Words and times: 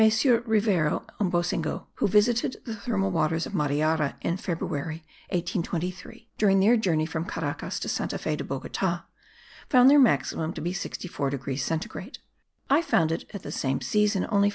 Rivero 0.47 1.05
and 1.19 1.31
Boussingault, 1.31 1.85
who 1.97 2.07
visited 2.07 2.55
the 2.65 2.73
thermal 2.75 3.11
waters 3.11 3.45
of 3.45 3.53
Mariara 3.53 4.15
in 4.21 4.35
February, 4.35 5.03
1823, 5.29 6.27
during 6.39 6.59
their 6.59 6.75
journey 6.75 7.05
from 7.05 7.23
Caracas 7.23 7.79
to 7.81 7.87
Santa 7.87 8.17
Fe 8.17 8.35
de 8.35 8.43
Bogota, 8.43 9.03
found 9.69 9.91
their 9.91 9.99
maximum 9.99 10.53
to 10.53 10.61
be 10.61 10.73
64 10.73 11.29
degrees 11.29 11.63
centigrade. 11.63 12.17
I 12.67 12.81
found 12.81 13.11
it 13.11 13.25
at 13.31 13.43
the 13.43 13.51
same 13.51 13.79
season 13.79 14.23
only 14.31 14.49
59. 14.49 14.49